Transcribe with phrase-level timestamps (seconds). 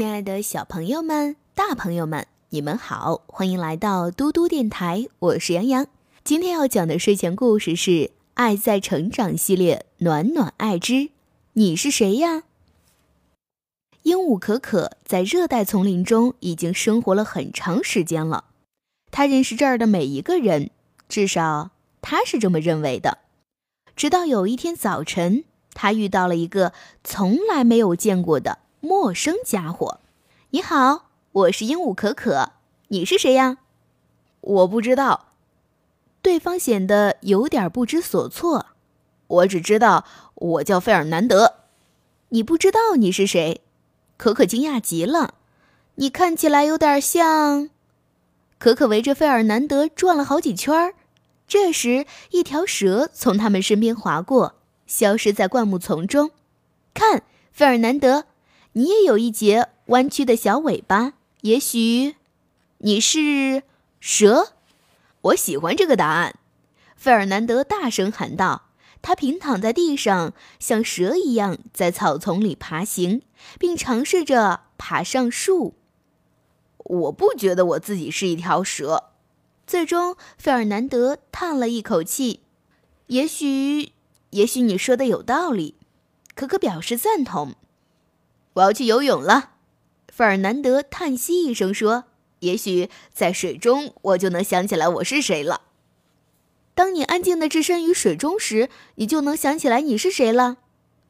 [0.00, 5.86] 亲爱的小朋友们、大朋友们，你们好，欢迎来到嘟嘟电台，我是杨洋。
[6.24, 7.90] 今天要讲的睡前故事是
[8.32, 11.10] 《爱在成长》系列，暖暖爱之
[11.52, 12.44] 你是谁呀？
[14.04, 18.44] 鹦鹉可可在热带丛林中已经生活了很长时间了，
[19.10, 20.70] 他认识这儿的每一个人，
[21.10, 23.18] 至少他是这么认为的。
[23.94, 25.44] 直到有一天早晨，
[25.74, 26.72] 他遇到了一个
[27.04, 28.60] 从来没有见过的。
[28.82, 30.00] 陌生家伙，
[30.50, 32.52] 你好，我是鹦鹉可可，
[32.88, 33.58] 你是谁呀？
[34.40, 35.26] 我不知道。
[36.22, 38.66] 对方显得有点不知所措。
[39.26, 41.56] 我只知道我叫费尔南德。
[42.30, 43.60] 你不知道你是谁？
[44.16, 45.34] 可可惊讶极了。
[45.96, 47.68] 你看起来有点像……
[48.58, 50.94] 可可围着费尔南德转了好几圈儿。
[51.46, 54.54] 这时，一条蛇从他们身边划过，
[54.86, 56.30] 消失在灌木丛中。
[56.94, 57.22] 看，
[57.52, 58.24] 费尔南德。
[58.74, 62.14] 你也有一节弯曲的小尾巴，也许
[62.78, 63.64] 你是
[63.98, 64.52] 蛇。
[65.22, 66.36] 我喜欢这个答案，
[66.94, 68.68] 费尔南德大声喊道。
[69.02, 73.22] 他平躺在地上，像蛇一样在草丛里爬行，
[73.58, 75.74] 并尝试着爬上树。
[76.76, 79.10] 我不觉得我自己是一条蛇。
[79.66, 82.40] 最终，费尔南德叹了一口气。
[83.06, 83.92] 也许，
[84.30, 85.74] 也许你说的有道理。
[86.34, 87.54] 可可表示赞同。
[88.54, 89.50] 我要去游泳了，
[90.08, 92.04] 费尔南德叹息一声说
[92.40, 95.62] ：“也许在水中，我就能想起来我是谁了。
[96.74, 100.56] 当你安静的置身于水中时，你就能想起来你是谁了。”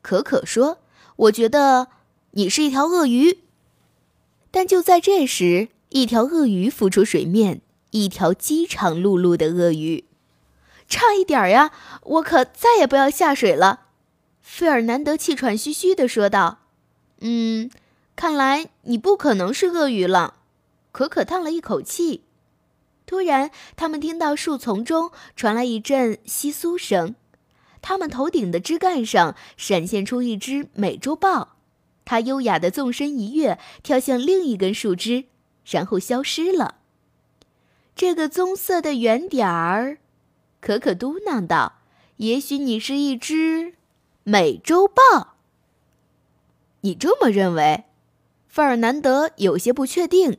[0.03, 0.79] 可可说
[1.17, 1.89] ：“我觉得
[2.33, 3.39] 你是一条鳄鱼。”
[4.51, 10.05] 但就在这时，一条鳄鱼浮出水面，一条饥肠辘辘的鳄鱼。
[10.89, 13.87] 差一点呀，我可再也不要下水了。”
[14.43, 16.59] 费尔南德气喘吁吁地说道。
[17.21, 17.71] 嗯，
[18.17, 20.35] 看来你不可能是鳄鱼了。
[20.93, 22.25] 可可叹了一口气。
[23.07, 27.15] 突然，他们听到树丛中传来一阵窸窣声，
[27.83, 31.56] 他们头顶的枝干上闪现出一只美洲豹，
[32.05, 35.25] 它优雅的纵身一跃，跳向另一根树枝，
[35.65, 36.77] 然后消失了。
[37.97, 39.99] 这个棕色的圆点儿，
[40.61, 41.81] 可可嘟囔道
[42.19, 43.75] ：“也许你是一只
[44.23, 45.34] 美洲豹。”
[46.83, 47.85] 你这么认为？
[48.49, 50.39] 费尔南德有些不确定，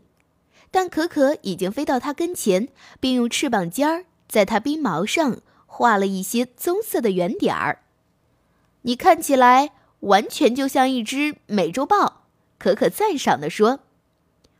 [0.69, 2.67] 但可可已经飞到他跟前，
[2.99, 7.83] 并用翅膀尖儿在他鬓毛上画了一些棕色的圆点儿。
[8.81, 9.71] 你看起来
[10.01, 12.23] 完全就像一只美洲豹，
[12.57, 13.79] 可可赞赏地说。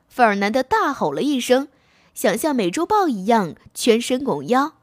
[0.07, 1.67] 费尔南德大吼了一声，
[2.13, 4.73] 想像美洲豹一样全身拱腰。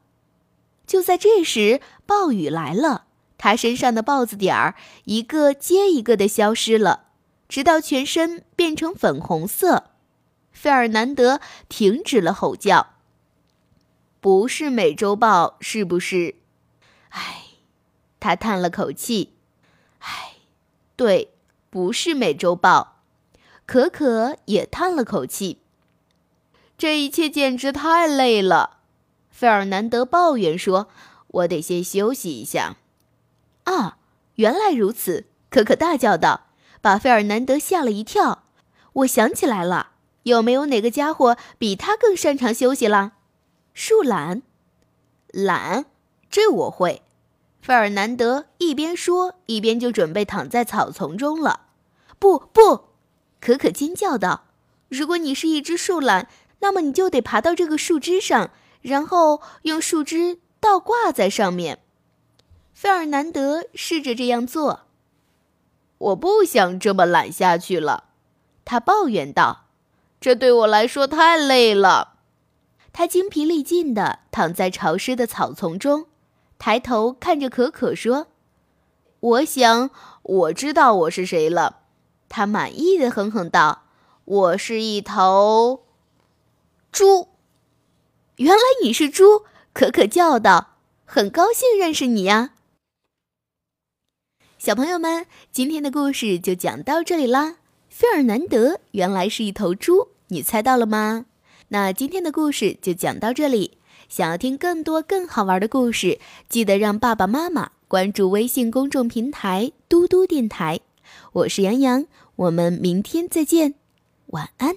[0.85, 3.05] 就在这时，暴雨来了。
[3.39, 7.05] 他身上的豹子点儿一个接一个的消失了，
[7.47, 9.91] 直到全身变成粉红色。
[10.51, 11.39] 费尔南德
[11.69, 12.95] 停止了吼叫。
[14.19, 16.35] 不是美洲豹，是不是？
[17.09, 17.45] 唉，
[18.19, 19.35] 他叹了口气。
[19.99, 20.33] 唉，
[20.97, 21.33] 对，
[21.69, 22.97] 不是美洲豹。
[23.65, 25.61] 可可也叹了口气。
[26.77, 28.79] 这一切简直太累了，
[29.29, 30.89] 费尔南德抱怨说
[31.27, 32.75] ：“我得先休息一下。”
[33.69, 33.97] 啊，
[34.35, 35.27] 原来如此！
[35.51, 36.47] 可可大叫道，
[36.81, 38.45] 把费尔南德吓了一跳。
[38.93, 39.91] 我想起来了，
[40.23, 43.13] 有没有哪个家伙比他更擅长休息了？
[43.75, 44.41] 树懒，
[45.31, 45.85] 懒，
[46.31, 47.03] 这我会。
[47.61, 51.67] 费尔南德一边说，一边就准备躺在草丛中了。
[52.17, 52.85] 不不，
[53.39, 54.45] 可可尖叫道
[54.89, 56.27] ：“如果你是一只树懒，
[56.61, 58.49] 那么你就得爬到这个树枝上，
[58.81, 61.83] 然后用树枝倒挂在上面。”
[62.81, 64.83] 费尔南德试着这样做。
[65.97, 68.05] 我不想这么懒下去了，
[68.63, 69.65] 他抱怨道
[70.21, 72.13] ：“这对我来说太累了。”
[72.93, 76.05] 他精疲力尽地躺在潮湿的草丛中，
[76.57, 78.27] 抬头看着可可说
[79.19, 79.89] ：“我想
[80.23, 81.81] 我知道我是谁了。”
[82.29, 83.83] 他满意的哼哼道
[84.23, 85.83] ：“我是一头
[86.93, 87.27] 猪。”
[88.39, 89.43] 原来你是猪，
[89.73, 92.51] 可可叫道：“很高兴认识你呀。”
[94.59, 97.55] 小朋友们，今天的故事就讲到这里啦。
[97.87, 101.27] 费尔南德原来是一头猪，你猜到了吗？
[101.69, 103.77] 那今天的故事就讲到这里。
[104.09, 106.19] 想要听更多更好玩的故事，
[106.49, 110.81] 记得让爸爸妈妈关注微信公众平台“嘟嘟电台”。
[111.31, 113.75] 我是杨洋，我们明天再见，
[114.25, 114.75] 晚安。